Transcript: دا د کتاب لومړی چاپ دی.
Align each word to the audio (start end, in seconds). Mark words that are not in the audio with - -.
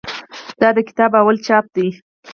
دا 0.61 0.69
د 0.77 0.79
کتاب 0.87 1.11
لومړی 1.15 1.39
چاپ 1.47 1.65
دی. 1.75 1.87